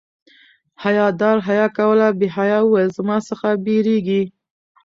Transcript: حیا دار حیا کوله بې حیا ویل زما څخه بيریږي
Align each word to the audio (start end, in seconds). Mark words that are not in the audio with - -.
حیا 0.83 1.05
دار 1.19 1.37
حیا 1.47 1.67
کوله 1.77 2.07
بې 2.19 2.27
حیا 2.37 2.59
ویل 2.63 2.89
زما 2.97 3.17
څخه 3.29 3.47
بيریږي 3.65 4.23